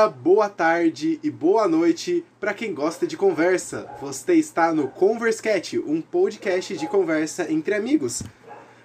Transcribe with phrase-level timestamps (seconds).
[0.00, 3.86] dia, boa tarde e boa noite para quem gosta de conversa.
[4.00, 8.22] Você está no Converscat, um podcast de conversa entre amigos.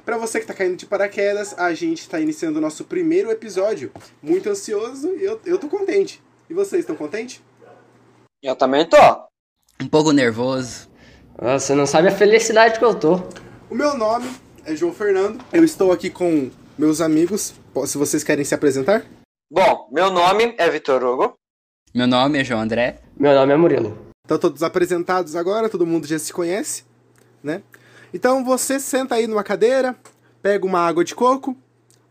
[0.03, 3.91] Para você que está caindo de paraquedas, a gente está iniciando o nosso primeiro episódio.
[4.21, 6.21] Muito ansioso e eu, eu tô contente.
[6.49, 7.41] E vocês estão contentes?
[8.43, 8.97] Eu também tô.
[9.81, 10.89] Um pouco nervoso.
[11.37, 13.21] Ah, Você não sabe a felicidade que eu tô.
[13.69, 14.29] O meu nome
[14.65, 15.41] é João Fernando.
[15.53, 17.53] Eu estou aqui com meus amigos.
[17.85, 19.05] Se vocês querem se apresentar?
[19.51, 21.35] Bom, meu nome é Vitor Hugo.
[21.93, 22.99] Meu nome é João André.
[23.15, 23.95] Meu nome é Murilo.
[24.25, 26.83] Estão todos apresentados agora, todo mundo já se conhece,
[27.43, 27.61] né?
[28.11, 29.95] Então você senta aí numa cadeira,
[30.41, 31.55] pega uma água de coco,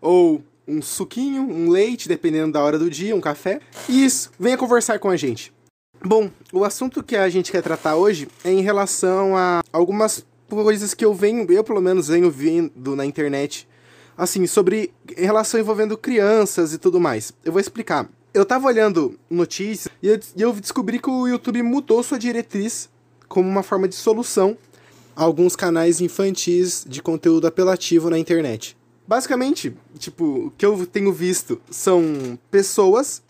[0.00, 3.60] ou um suquinho, um leite, dependendo da hora do dia, um café.
[3.88, 5.52] E isso, venha conversar com a gente.
[6.04, 10.94] Bom, o assunto que a gente quer tratar hoje é em relação a algumas coisas
[10.94, 13.66] que eu venho, eu pelo menos venho vendo na internet,
[14.16, 17.32] assim, sobre relação envolvendo crianças e tudo mais.
[17.44, 18.08] Eu vou explicar.
[18.32, 22.88] Eu tava olhando notícias e eu, e eu descobri que o YouTube mudou sua diretriz
[23.28, 24.56] como uma forma de solução
[25.16, 28.76] a alguns canais infantis de conteúdo apelativo na internet.
[29.06, 33.22] Basicamente, tipo, o que eu tenho visto são pessoas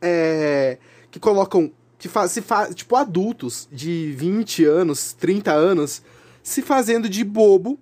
[0.00, 0.78] é,
[1.10, 6.02] que colocam que faz, se faz, tipo, adultos de 20 anos, 30 anos,
[6.42, 7.78] se fazendo de bobo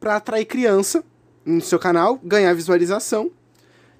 [0.00, 1.04] para atrair criança
[1.48, 3.30] no seu canal, ganhar visualização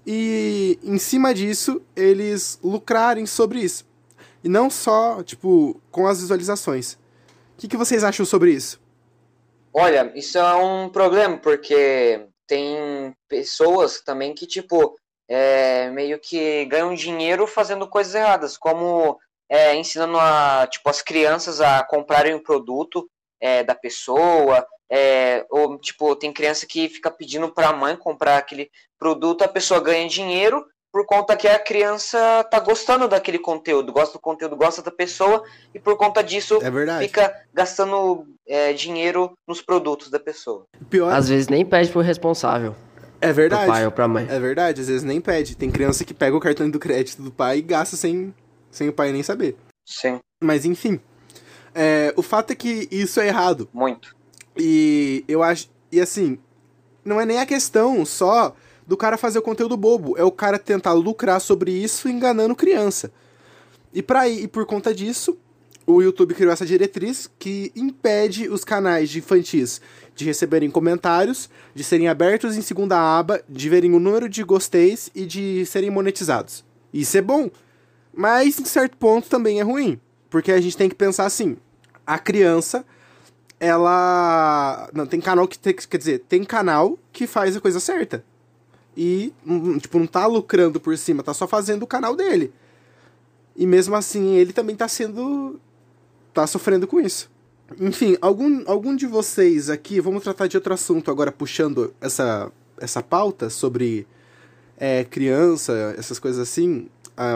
[0.07, 3.87] e em cima disso eles lucrarem sobre isso.
[4.45, 6.93] E não só, tipo, com as visualizações.
[6.93, 6.99] O
[7.59, 8.81] que, que vocês acham sobre isso?
[9.73, 14.97] Olha, isso é um problema, porque tem pessoas também que, tipo,
[15.29, 21.61] é, meio que ganham dinheiro fazendo coisas erradas, como é, ensinando a, tipo, as crianças
[21.61, 23.09] a comprarem o produto
[23.41, 28.39] é, da pessoa, é, ou, tipo, tem criança que fica pedindo para a mãe comprar
[28.39, 33.92] aquele produto, a pessoa ganha dinheiro por conta que a criança tá gostando daquele conteúdo,
[33.92, 37.07] gosta do conteúdo, gosta da pessoa, e por conta disso É verdade.
[37.07, 40.64] fica gastando é, dinheiro nos produtos da pessoa.
[40.89, 42.74] Pior, Às vezes nem pede pro responsável,
[43.20, 43.67] é pro verdade.
[43.70, 44.27] pai ou pra mãe.
[44.30, 45.57] É verdade, às vezes nem pede.
[45.57, 48.34] Tem criança que pega o cartão do crédito do pai e gasta sem,
[48.70, 49.57] sem o pai nem saber.
[49.86, 50.98] Sim, Mas enfim.
[51.80, 53.68] É, o fato é que isso é errado.
[53.72, 54.16] muito.
[54.56, 55.70] E eu acho.
[55.92, 56.39] E assim,
[57.05, 58.55] não é nem a questão só
[58.86, 60.18] do cara fazer o conteúdo bobo.
[60.18, 63.12] É o cara tentar lucrar sobre isso enganando criança.
[63.94, 65.39] E, pra, e por conta disso,
[65.86, 69.80] o YouTube criou essa diretriz que impede os canais de infantis
[70.18, 75.08] de receberem comentários, de serem abertos em segunda aba, de verem o número de gosteis
[75.14, 76.64] e de serem monetizados.
[76.92, 77.48] Isso é bom,
[78.12, 81.56] mas em certo ponto também é ruim, porque a gente tem que pensar assim:
[82.08, 82.86] a criança,
[83.61, 88.24] ela não tem canal que tem, quer dizer, tem canal que faz a coisa certa.
[88.96, 92.51] E hum, tipo não tá lucrando por cima, tá só fazendo o canal dele.
[93.55, 95.61] E mesmo assim, ele também tá sendo.
[96.33, 97.30] tá sofrendo com isso.
[97.79, 103.02] Enfim, algum, algum de vocês aqui, vamos tratar de outro assunto agora, puxando essa, essa
[103.02, 104.07] pauta sobre
[104.79, 106.89] é, criança, essas coisas assim,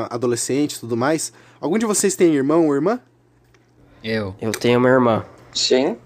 [0.08, 1.30] adolescente e tudo mais.
[1.60, 2.98] Algum de vocês tem irmão ou irmã?
[4.02, 4.34] Eu.
[4.40, 5.24] Eu tenho uma irmã.
[5.54, 5.96] Sim,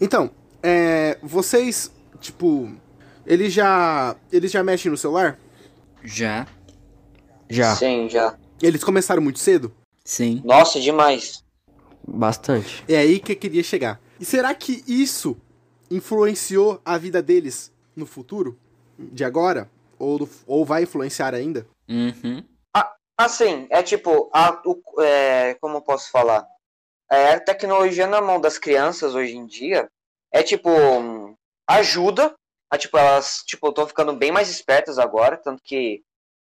[0.00, 0.30] Então,
[0.62, 2.70] é, vocês, tipo,
[3.24, 4.16] eles já.
[4.30, 5.38] Eles já mexem no celular?
[6.04, 6.46] Já.
[7.48, 8.36] Já, sim, já.
[8.60, 9.72] Eles começaram muito cedo?
[10.04, 10.42] Sim.
[10.44, 11.44] Nossa, demais.
[12.06, 12.84] bastante.
[12.88, 14.00] É aí que eu queria chegar.
[14.18, 15.36] E será que isso
[15.90, 18.58] influenciou a vida deles no futuro?
[18.98, 19.70] De agora?
[19.98, 21.66] Ou, do- ou vai influenciar ainda?
[21.88, 22.42] Uhum.
[23.18, 26.46] Assim, é tipo, a, o, é, como eu posso falar?
[27.10, 29.88] É, a tecnologia na mão das crianças hoje em dia
[30.32, 30.68] é tipo,
[31.66, 32.34] ajuda.
[32.70, 36.02] A, tipo, elas tipo, estão ficando bem mais espertas agora, tanto que,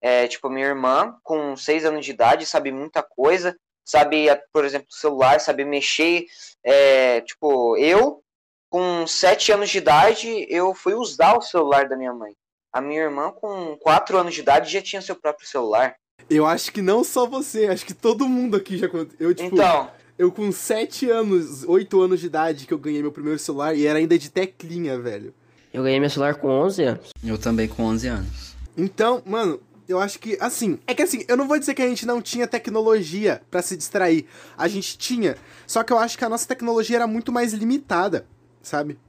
[0.01, 3.55] é, tipo, minha irmã, com 6 anos de idade, sabe muita coisa,
[3.85, 6.25] sabe, por exemplo, celular, sabe mexer.
[6.63, 8.23] É, tipo, eu,
[8.69, 12.35] com 7 anos de idade, eu fui usar o celular da minha mãe.
[12.73, 15.95] A minha irmã, com 4 anos de idade, já tinha seu próprio celular.
[16.29, 18.87] Eu acho que não só você, acho que todo mundo aqui já.
[19.19, 23.11] Eu, tipo, Então, eu com 7 anos, 8 anos de idade que eu ganhei meu
[23.11, 25.33] primeiro celular e era ainda de teclinha, velho.
[25.73, 27.09] Eu ganhei meu celular com 11 anos.
[27.23, 28.55] Eu também com 11 anos.
[28.75, 31.87] Então, mano, eu acho que, assim, é que assim, eu não vou dizer que a
[31.87, 34.25] gente não tinha tecnologia pra se distrair.
[34.57, 35.35] A gente tinha.
[35.65, 38.25] Só que eu acho que a nossa tecnologia era muito mais limitada,
[38.61, 38.99] sabe?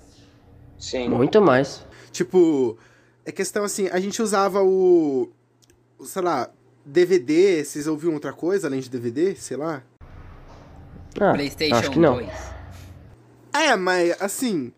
[0.78, 1.08] sim.
[1.08, 1.84] Muito mais.
[2.10, 2.78] Tipo,
[3.24, 5.30] é questão assim, a gente usava o.
[5.98, 6.50] o, sei lá,
[6.90, 9.37] DVD, vocês ouviam outra coisa além de DVD?
[9.37, 9.82] Sei lá.
[11.20, 12.16] Ah, PlayStation acho que não.
[12.16, 12.28] 2.
[13.52, 14.72] É, mas assim,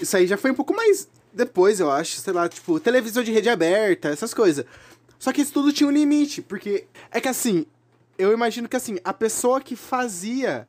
[0.00, 3.30] isso aí já foi um pouco mais depois, eu acho, sei lá, tipo, televisão de
[3.30, 4.64] rede aberta, essas coisas.
[5.18, 7.66] Só que isso tudo tinha um limite, porque é que assim,
[8.16, 10.66] eu imagino que assim, a pessoa que fazia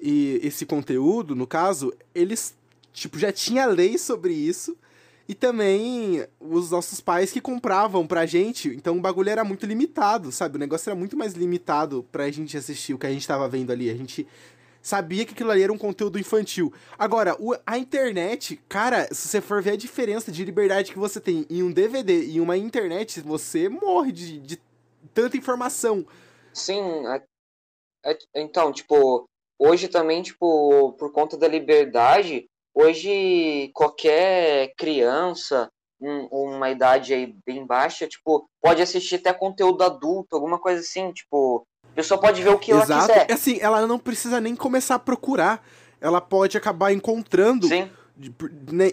[0.00, 2.56] e esse conteúdo, no caso, eles
[2.92, 4.76] tipo já tinha lei sobre isso
[5.28, 10.32] e também os nossos pais que compravam pra gente, então o bagulho era muito limitado,
[10.32, 10.56] sabe?
[10.56, 13.70] O negócio era muito mais limitado pra gente assistir o que a gente tava vendo
[13.70, 13.90] ali.
[13.90, 14.26] A gente
[14.80, 16.72] sabia que aquilo ali era um conteúdo infantil.
[16.98, 21.20] Agora, o- a internet, cara, se você for ver a diferença de liberdade que você
[21.20, 24.58] tem em um DVD e uma internet, você morre de, de
[25.12, 26.06] tanta informação.
[26.54, 27.22] Sim, é-
[28.06, 29.26] é- então, tipo,
[29.58, 32.47] hoje também, tipo, por conta da liberdade,
[32.78, 35.68] hoje qualquer criança,
[36.00, 41.10] um- uma idade aí bem baixa, tipo, pode assistir até conteúdo adulto, alguma coisa assim,
[41.12, 43.08] tipo, a pessoa pode ver o que ela Exato.
[43.08, 43.26] quiser.
[43.28, 45.66] E assim, ela não precisa nem começar a procurar.
[46.00, 47.90] Ela pode acabar encontrando Sim,
[48.70, 48.92] né,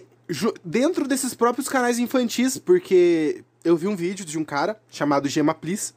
[0.64, 5.54] dentro desses próprios canais infantis, porque eu vi um vídeo de um cara chamado Gema
[5.54, 5.94] Please,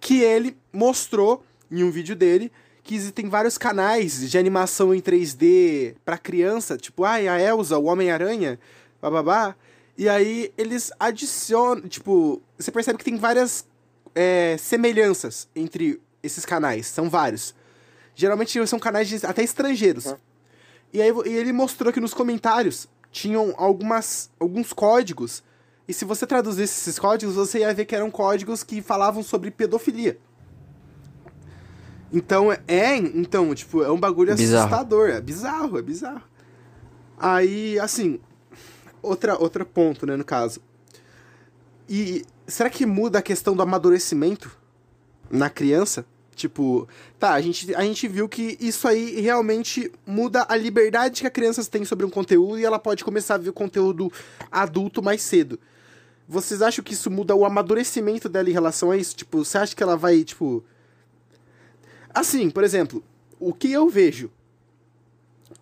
[0.00, 2.50] que ele mostrou em um vídeo dele
[2.82, 7.84] que existem vários canais de animação em 3D pra criança, tipo, ai, a Elsa, o
[7.84, 8.58] Homem-Aranha,
[9.00, 9.54] bababá.
[9.96, 13.66] E aí eles adicionam, tipo, você percebe que tem várias
[14.14, 17.54] é, semelhanças entre esses canais, são vários.
[18.14, 20.14] Geralmente são canais de- até estrangeiros.
[20.92, 25.42] E aí e ele mostrou que nos comentários tinham algumas, alguns códigos.
[25.86, 29.50] E se você traduzisse esses códigos, você ia ver que eram códigos que falavam sobre
[29.50, 30.18] pedofilia.
[32.12, 34.66] Então, é, então, tipo, é um bagulho Bizarro.
[34.66, 35.10] assustador.
[35.10, 36.22] É bizarro, é bizarro.
[37.18, 38.18] Aí, assim,
[39.02, 40.60] outra, outro ponto, né, no caso.
[41.88, 44.50] E será que muda a questão do amadurecimento
[45.30, 46.04] na criança?
[46.34, 51.26] Tipo, tá, a gente, a gente viu que isso aí realmente muda a liberdade que
[51.26, 54.10] a criança tem sobre um conteúdo e ela pode começar a ver o conteúdo
[54.50, 55.60] adulto mais cedo.
[56.26, 59.14] Vocês acham que isso muda o amadurecimento dela em relação a isso?
[59.16, 60.64] Tipo, você acha que ela vai, tipo.
[62.12, 63.02] Assim, por exemplo,
[63.38, 64.30] o que eu vejo.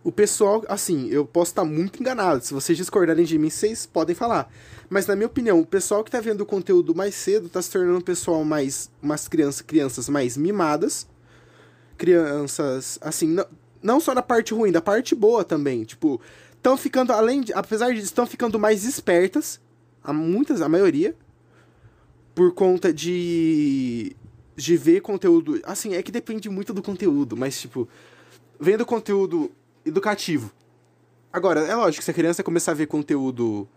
[0.03, 2.45] O pessoal, assim, eu posso estar muito enganado.
[2.45, 4.51] Se vocês discordarem de mim, vocês podem falar.
[4.89, 7.71] Mas na minha opinião, o pessoal que tá vendo o conteúdo mais cedo tá se
[7.71, 8.91] tornando um pessoal mais.
[9.03, 11.07] umas crianças, crianças mais mimadas.
[11.97, 13.47] Crianças, assim, não,
[13.83, 15.85] não só na parte ruim, da parte boa também.
[15.85, 16.21] Tipo,
[16.57, 17.53] estão ficando, além de.
[17.53, 19.61] Apesar disso, estão ficando mais espertas.
[20.03, 21.15] A muitas, a maioria.
[22.35, 24.17] Por conta de.
[24.59, 25.61] De ver conteúdo.
[25.63, 27.89] Assim, é que depende muito do conteúdo, mas, tipo.
[28.59, 29.53] Vendo conteúdo
[29.87, 30.51] educativo.
[31.33, 33.69] Agora, é lógico que se a criança começar a ver conteúdo.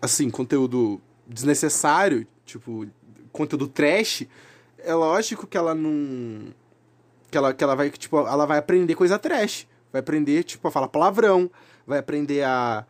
[0.00, 2.86] Assim, conteúdo desnecessário, tipo,
[3.32, 4.28] conteúdo trash,
[4.78, 6.54] é lógico que ela não.
[7.28, 9.66] Que ela, que ela vai, tipo, ela vai aprender coisa trash.
[9.92, 11.50] Vai aprender, tipo, a falar palavrão,
[11.84, 12.86] vai aprender a,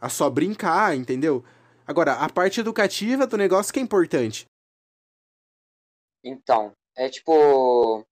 [0.00, 1.42] a só brincar, entendeu?
[1.84, 4.46] Agora, a parte educativa do negócio que é importante.
[6.24, 8.04] Então, é tipo,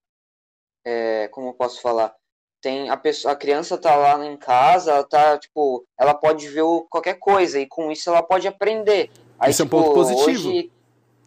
[0.84, 2.14] é, como eu posso falar?
[2.60, 6.62] Tem a pessoa, a criança tá lá em casa, ela tá, tipo, ela pode ver
[6.88, 9.10] qualquer coisa e com isso ela pode aprender.
[9.38, 10.48] Aí, Isso é um tipo, ponto positivo.
[10.48, 10.70] hoje-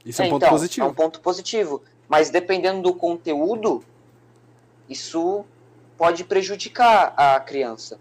[0.06, 0.86] Isso é um É, ponto então, positivo.
[0.88, 1.84] É um ponto positivo.
[2.08, 3.84] Mas dependendo do conteúdo,
[4.90, 5.44] isso
[5.98, 8.00] pode prejudicar a criança.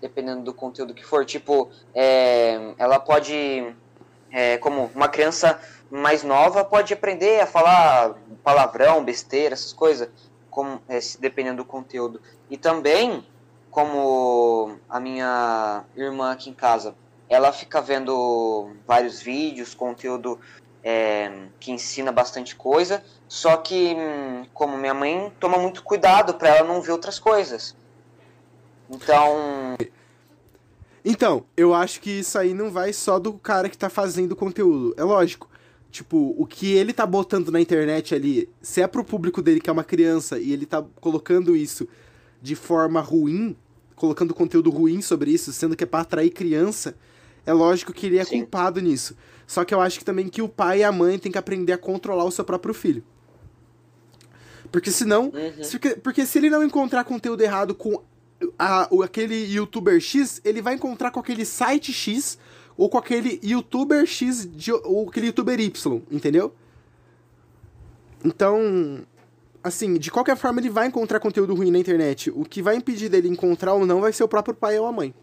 [0.00, 1.24] Dependendo do conteúdo que for.
[1.24, 3.74] Tipo, é, ela pode.
[4.34, 5.60] é, como uma criança
[5.92, 10.08] mais nova pode aprender a falar palavrão, besteira, essas coisas.
[10.50, 12.20] Como, é, dependendo do conteúdo.
[12.50, 13.26] E também,
[13.70, 16.94] como a minha irmã aqui em casa,
[17.28, 20.38] ela fica vendo vários vídeos, conteúdo
[20.82, 26.50] é, que ensina bastante coisa, só que hum, como minha mãe toma muito cuidado para
[26.50, 27.74] ela não ver outras coisas.
[28.90, 29.76] Então,
[31.02, 34.36] Então, eu acho que isso aí não vai só do cara que tá fazendo o
[34.36, 34.94] conteúdo.
[34.98, 35.51] É lógico.
[35.92, 39.68] Tipo, o que ele tá botando na internet ali, se é pro público dele que
[39.68, 41.86] é uma criança e ele tá colocando isso
[42.40, 43.54] de forma ruim,
[43.94, 46.94] colocando conteúdo ruim sobre isso, sendo que é pra atrair criança,
[47.44, 48.38] é lógico que ele é Sim.
[48.38, 49.14] culpado nisso.
[49.46, 51.74] Só que eu acho que também que o pai e a mãe têm que aprender
[51.74, 53.04] a controlar o seu próprio filho.
[54.70, 55.24] Porque senão.
[55.26, 55.62] Uhum.
[55.62, 58.02] se- Porque, porque se ele não encontrar conteúdo errado com
[58.58, 62.38] a- o- aquele youtuber X, ele vai encontrar com aquele site X
[62.76, 66.54] ou com aquele youtuber X de, ou aquele youtuber Y, entendeu?
[68.24, 69.04] Então,
[69.62, 72.30] assim, de qualquer forma ele vai encontrar conteúdo ruim na internet.
[72.30, 74.92] O que vai impedir dele encontrar ou não vai ser o próprio pai ou a
[74.92, 75.14] mãe.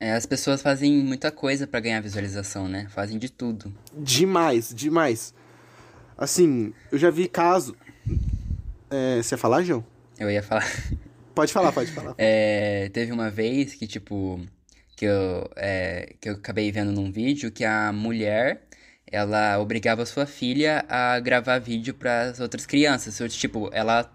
[0.00, 2.86] É, as pessoas fazem muita coisa pra ganhar visualização, né?
[2.90, 3.72] Fazem de tudo.
[3.96, 5.32] Demais, demais.
[6.16, 7.76] Assim, eu já vi caso.
[8.90, 9.84] É, você ia falar, João?
[10.18, 10.66] Eu ia falar.
[11.34, 12.14] Pode falar, pode falar.
[12.18, 14.40] É, teve uma vez que, tipo,
[14.96, 18.62] que eu, é, que eu acabei vendo num vídeo que a mulher,
[19.10, 23.18] ela obrigava sua filha a gravar vídeo para as outras crianças.
[23.34, 24.10] Tipo, ela,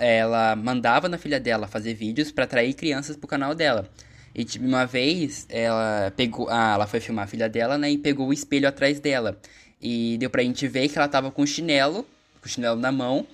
[0.00, 3.88] ela mandava na filha dela fazer vídeos para atrair crianças pro canal dela.
[4.34, 7.98] E tipo, uma vez ela pegou, ah, ela foi filmar a filha dela, né, e
[7.98, 9.40] pegou o espelho atrás dela.
[9.82, 12.04] E deu pra gente ver que ela tava com o chinelo,
[12.40, 13.26] com o chinelo na mão,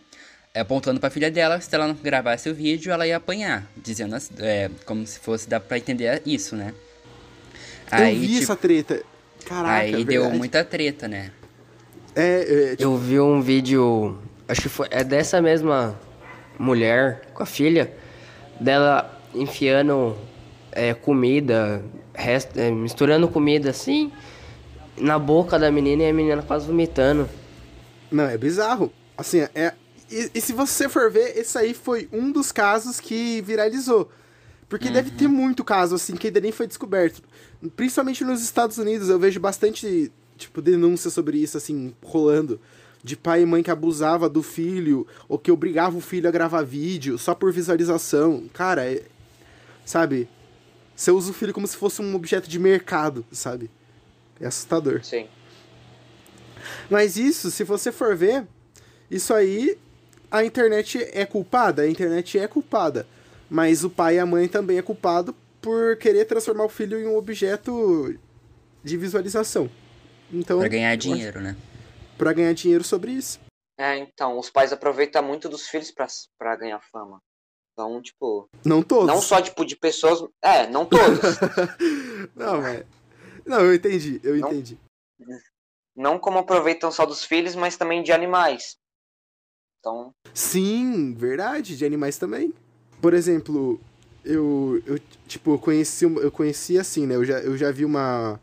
[0.56, 4.16] é, apontando pra filha dela, se ela não gravasse o vídeo, ela ia apanhar, dizendo
[4.16, 6.72] assim, é, como se fosse, dá pra entender isso, né?
[7.92, 9.02] eu vi tipo, essa treta.
[9.44, 11.30] Caraca, aí é deu muita treta, né?
[12.14, 16.00] É, é, tipo, Eu vi um vídeo, acho que foi, é dessa mesma
[16.58, 17.92] mulher com a filha,
[18.58, 20.16] dela enfiando
[20.72, 21.84] é, comida,
[22.14, 24.10] resto, é, misturando comida assim,
[24.96, 27.28] na boca da menina e a menina quase vomitando.
[28.10, 28.90] Não, é bizarro.
[29.18, 29.74] Assim, é.
[30.10, 34.10] E, e se você for ver, esse aí foi um dos casos que viralizou.
[34.68, 37.22] Porque deve ter muito caso, assim, que ainda nem foi descoberto.
[37.76, 42.60] Principalmente nos Estados Unidos, eu vejo bastante, tipo, denúncia sobre isso, assim, rolando.
[43.02, 46.62] De pai e mãe que abusava do filho, ou que obrigava o filho a gravar
[46.62, 48.48] vídeo só por visualização.
[48.52, 49.04] Cara, é,
[49.84, 50.28] sabe?
[50.96, 53.70] Você usa o filho como se fosse um objeto de mercado, sabe?
[54.40, 55.04] É assustador.
[55.04, 55.28] Sim.
[56.90, 58.44] Mas isso, se você for ver,
[59.08, 59.78] isso aí,
[60.30, 63.06] a internet é culpada, a internet é culpada.
[63.48, 67.06] Mas o pai e a mãe também é culpado por querer transformar o filho em
[67.06, 68.18] um objeto
[68.82, 69.70] de visualização.
[70.32, 71.56] Então, Pra ganhar dinheiro, né?
[72.18, 73.38] Pra ganhar dinheiro sobre isso.
[73.78, 76.06] É, então, os pais aproveitam muito dos filhos pra,
[76.38, 77.18] pra ganhar fama.
[77.72, 79.06] Então, tipo, Não todos.
[79.06, 80.20] não só, tipo, de pessoas...
[80.42, 81.20] É, não todos.
[82.34, 82.84] não, é.
[83.44, 84.48] Não, eu entendi, eu Não?
[84.48, 84.78] entendi.
[85.94, 88.76] não como aproveitam só dos filhos, mas também de animais.
[89.86, 92.52] Então, Sim, verdade, de animais também.
[93.00, 93.80] Por exemplo,
[94.24, 97.14] eu, eu tipo, eu conheci, eu conheci assim, né?
[97.14, 98.40] Eu já, eu já vi uma,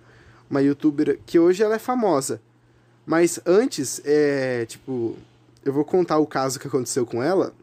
[0.49, 2.41] uma youtuber que hoje ela é famosa.
[3.05, 5.17] Mas antes, é, tipo,
[5.65, 7.53] eu vou contar o caso que aconteceu com ela.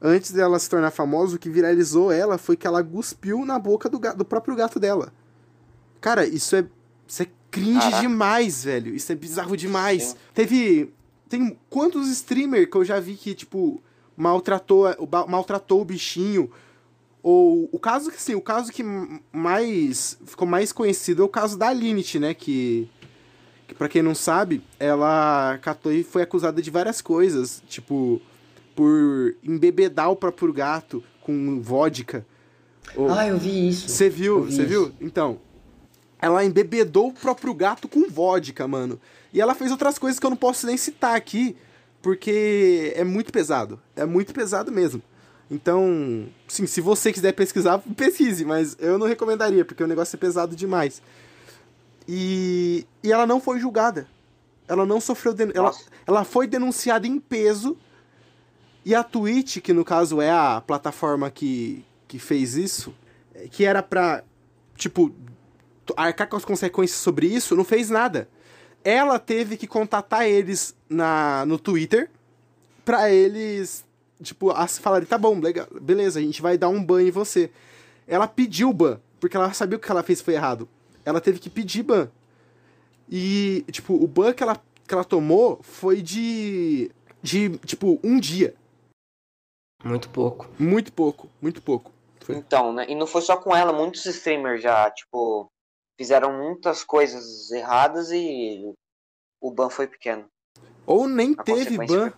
[0.00, 3.88] Antes dela se tornar famosa, o que viralizou ela foi que ela cuspiu na boca
[3.88, 5.12] do, ga- do próprio gato dela.
[6.00, 6.64] Cara, isso é,
[7.08, 8.00] isso é cringe Caraca.
[8.00, 8.94] demais, velho.
[8.94, 10.02] Isso é bizarro demais.
[10.04, 10.16] Sim.
[10.32, 10.94] Teve.
[11.28, 13.82] Tem quantos streamers que eu já vi que, tipo,
[14.16, 14.84] maltratou,
[15.28, 16.50] maltratou o bichinho.
[17.22, 18.84] Ou o caso que sim, o caso que
[19.32, 22.88] mais ficou mais conhecido é o caso da Alinity, né, que
[23.66, 28.20] que para quem não sabe, ela catou e foi acusada de várias coisas, tipo
[28.76, 32.26] por embebedar o próprio gato com vodka.
[32.94, 33.88] Ou- Ah, eu vi isso.
[33.88, 34.44] você viu?
[34.44, 34.92] Você viu?
[35.00, 35.38] Então,
[36.24, 39.00] ela embebedou o próprio gato com vodka, mano.
[39.32, 41.56] E ela fez outras coisas que eu não posso nem citar aqui,
[42.00, 43.80] porque é muito pesado.
[43.96, 45.02] É muito pesado mesmo.
[45.50, 50.18] Então, sim, se você quiser pesquisar, pesquise, mas eu não recomendaria, porque o negócio é
[50.18, 51.02] pesado demais.
[52.08, 54.06] E, e ela não foi julgada.
[54.68, 55.34] Ela não sofreu.
[55.34, 55.72] den- Ela,
[56.06, 57.76] ela foi denunciada em peso.
[58.84, 62.94] E a Twitch, que no caso é a plataforma que, que fez isso,
[63.34, 64.22] é, que era pra,
[64.76, 65.10] tipo,
[65.96, 68.28] arcar com as consequências sobre isso, não fez nada.
[68.82, 72.10] Ela teve que contatar eles na, no Twitter
[72.84, 73.84] pra eles,
[74.22, 77.50] tipo, falarem, tá bom, legal, beleza, a gente vai dar um ban em você.
[78.06, 80.68] Ela pediu ban, porque ela sabia que o que ela fez foi errado.
[81.04, 82.08] Ela teve que pedir ban.
[83.08, 86.90] E, tipo, o ban que ela, que ela tomou foi de,
[87.22, 88.54] de, tipo, um dia.
[89.82, 90.48] Muito pouco.
[90.58, 91.92] Muito pouco, muito pouco.
[92.20, 92.36] Foi.
[92.36, 92.86] então, né?
[92.88, 95.46] E não foi só com ela, muitos streamers já, tipo,
[95.96, 98.72] fizeram muitas coisas erradas e
[99.40, 100.26] o ban foi pequeno.
[100.86, 102.12] Ou nem A teve ban.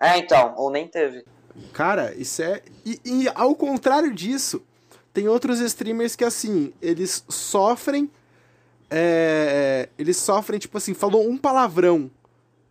[0.00, 1.24] É, então, ou nem teve.
[1.72, 2.62] Cara, isso é.
[2.84, 4.62] E, e ao contrário disso,
[5.12, 8.10] tem outros streamers que, assim, eles sofrem.
[8.90, 12.10] é, eles sofrem, tipo assim, falou um palavrão.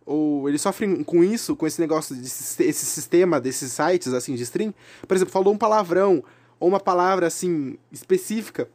[0.04, 4.42] Ou eles sofrem com isso, com esse negócio, desse, esse sistema desses sites, assim, de
[4.42, 4.74] stream.
[5.06, 6.24] Por exemplo, falou um palavrão,
[6.58, 8.68] ou uma palavra, assim, específica.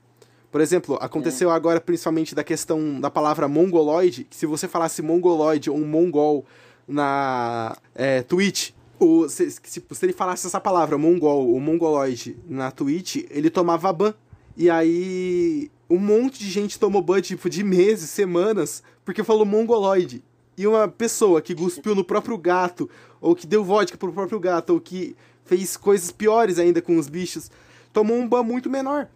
[0.55, 5.69] Por exemplo, aconteceu agora principalmente da questão da palavra mongoloide, que se você falasse mongoloide
[5.69, 6.45] ou mongol
[6.87, 12.71] na é, Twitch, o, se, se, se ele falasse essa palavra, mongol ou mongoloide, na
[12.71, 14.13] Twitch, ele tomava ban.
[14.55, 20.23] E aí, um monte de gente tomou ban, tipo, de meses, semanas, porque falou mongoloide.
[20.57, 24.69] E uma pessoa que cuspiu no próprio gato, ou que deu vodka pro próprio gato,
[24.69, 27.51] ou que fez coisas piores ainda com os bichos,
[27.91, 29.09] tomou um ban muito menor.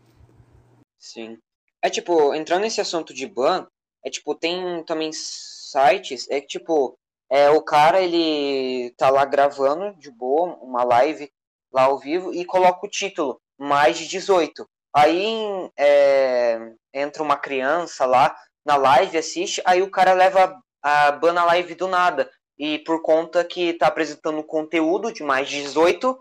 [1.00, 1.38] Sim.
[1.82, 3.66] É tipo, entrando nesse assunto de ban,
[4.04, 6.98] é tipo, tem também sites, é que tipo,
[7.30, 11.32] é, o cara ele tá lá gravando de boa uma live
[11.72, 14.68] lá ao vivo e coloca o título mais de 18.
[14.94, 15.36] Aí
[15.78, 21.76] é, entra uma criança lá na live, assiste, aí o cara leva a bana live
[21.76, 22.30] do nada.
[22.58, 26.20] E por conta que tá apresentando conteúdo de mais de 18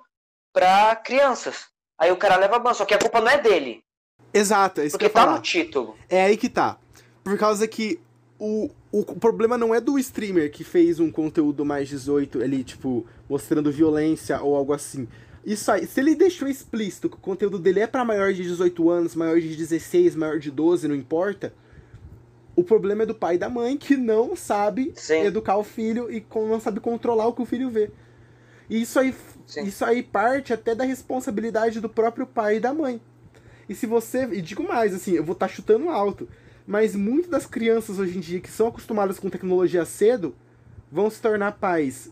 [0.52, 1.66] para crianças.
[1.98, 3.82] Aí o cara leva ban, só que a culpa não é dele.
[4.32, 5.96] Exato, é isso Porque que eu ia tá no título.
[6.08, 6.78] É aí que tá.
[7.24, 8.00] Por causa que
[8.38, 13.06] o, o problema não é do streamer que fez um conteúdo mais 18, ele, tipo,
[13.28, 15.08] mostrando violência ou algo assim.
[15.44, 18.90] Isso aí, se ele deixou explícito que o conteúdo dele é pra maior de 18
[18.90, 21.52] anos, maior de 16, maior de 12, não importa.
[22.54, 25.20] O problema é do pai e da mãe que não sabe Sim.
[25.20, 27.90] educar o filho e não sabe controlar o que o filho vê.
[28.68, 29.14] E isso aí,
[29.46, 29.62] Sim.
[29.62, 33.00] isso aí parte até da responsabilidade do próprio pai e da mãe.
[33.68, 34.24] E se você.
[34.32, 36.28] E digo mais, assim, eu vou estar chutando alto.
[36.66, 40.34] Mas muitas das crianças hoje em dia que são acostumadas com tecnologia cedo
[40.92, 42.10] vão se tornar pais.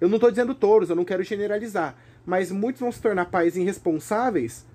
[0.00, 1.96] Eu não estou dizendo todos, eu não quero generalizar.
[2.26, 4.66] Mas muitos vão se tornar pais irresponsáveis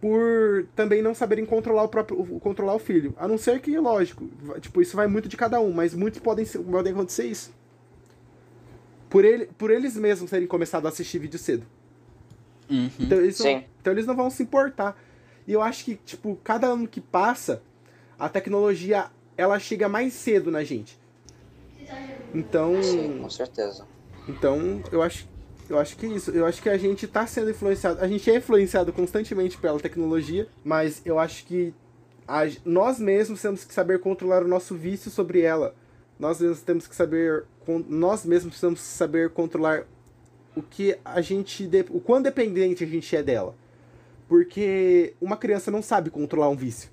[0.00, 3.14] por também não saberem controlar o próprio o- controlar o filho.
[3.18, 4.28] A não ser que, lógico,
[4.60, 7.54] tipo, isso vai muito de cada um, mas muitos podem, podem acontecer isso.
[9.08, 11.64] Por, ele, por eles mesmos terem começado a assistir vídeo cedo.
[12.70, 12.90] Uhum.
[12.98, 13.64] Então eles, não, Sim.
[13.80, 14.98] então eles não vão se importar.
[15.46, 17.62] E eu acho que, tipo, cada ano que passa,
[18.18, 19.06] a tecnologia,
[19.36, 20.98] ela chega mais cedo na gente.
[22.34, 23.86] Então, Sim, com certeza.
[24.28, 25.28] então eu acho,
[25.68, 26.30] eu acho que é isso.
[26.30, 28.00] Eu acho que a gente tá sendo influenciado.
[28.00, 31.74] A gente é influenciado constantemente pela tecnologia, mas eu acho que
[32.26, 35.74] a- nós mesmos temos que saber controlar o nosso vício sobre ela.
[36.18, 37.44] Nós mesmos temos que saber.
[37.88, 39.84] Nós mesmos precisamos saber controlar
[40.56, 41.68] o que a gente.
[41.90, 43.54] O quão dependente a gente é dela.
[44.32, 46.88] Porque uma criança não sabe controlar um vício.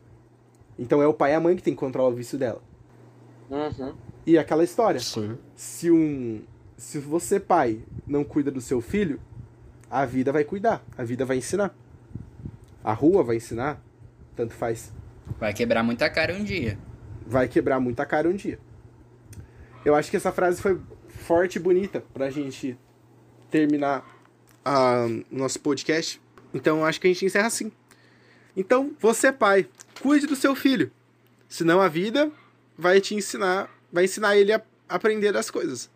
[0.78, 2.62] Então é o pai e a mãe que tem que controlar o vício dela.
[3.50, 3.96] Uhum.
[4.26, 5.38] E aquela história Sim.
[5.56, 6.42] se um
[6.76, 9.22] se você pai não cuida do seu filho,
[9.90, 11.74] a vida vai cuidar, a vida vai ensinar.
[12.84, 13.82] A rua vai ensinar,
[14.36, 14.92] tanto faz.
[15.40, 16.78] Vai quebrar muita cara um dia.
[17.26, 18.60] Vai quebrar muita cara um dia.
[19.86, 22.78] Eu acho que essa frase foi forte e bonita pra gente
[23.50, 24.06] terminar
[24.66, 26.22] o nosso podcast.
[26.54, 27.72] Então eu acho que a gente encerra assim.
[28.56, 29.68] Então, você pai,
[30.02, 30.92] cuide do seu filho.
[31.48, 32.32] Senão a vida
[32.78, 35.90] vai te ensinar, vai ensinar ele a aprender as coisas.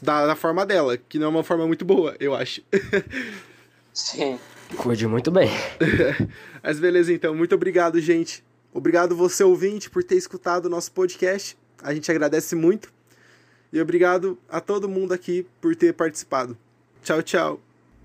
[0.00, 2.62] Da, da forma dela, que não é uma forma muito boa, eu acho.
[3.92, 4.38] Sim.
[4.76, 5.50] Cuide muito bem.
[6.62, 7.34] Mas beleza, então.
[7.34, 8.42] Muito obrigado, gente.
[8.72, 11.58] Obrigado você, ouvinte, por ter escutado o nosso podcast.
[11.82, 12.90] A gente agradece muito.
[13.70, 16.56] E obrigado a todo mundo aqui por ter participado.
[17.02, 17.71] Tchau, tchau.